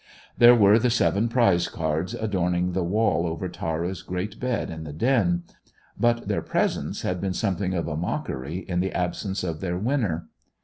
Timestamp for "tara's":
3.47-4.01